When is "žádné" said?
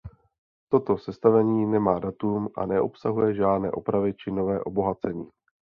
3.33-3.71